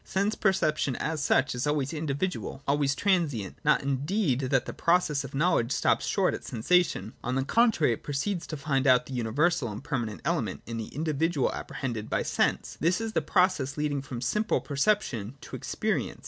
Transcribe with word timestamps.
Sense 0.03 0.33
perception 0.33 0.95
as 0.95 1.23
such 1.23 1.53
is 1.53 1.67
always 1.67 1.93
individual, 1.93 2.63
always 2.67 2.95
transient: 2.95 3.57
not 3.63 3.83
indeed 3.83 4.39
that 4.49 4.65
the 4.65 4.73
pro 4.73 4.97
cess 4.97 5.23
of 5.23 5.35
knowledge 5.35 5.71
stops 5.71 6.07
short 6.07 6.33
at 6.33 6.43
sensation: 6.43 7.13
on 7.23 7.35
the 7.35 7.45
contrary, 7.45 7.93
it 7.93 8.01
proceeds 8.01 8.47
to 8.47 8.57
find 8.57 8.87
out 8.87 9.05
the 9.05 9.13
universal 9.13 9.71
and 9.71 9.83
permanent 9.83 10.19
element 10.25 10.63
in 10.65 10.77
the 10.77 10.87
individual 10.87 11.53
apprehended 11.53 12.09
by 12.09 12.23
sense. 12.23 12.79
This 12.79 12.99
is 12.99 13.13
the 13.13 13.21
pro 13.21 13.47
cess 13.47 13.77
leading 13.77 14.01
from 14.01 14.21
simple 14.21 14.59
perception 14.59 15.35
to 15.41 15.55
experience. 15.55 16.17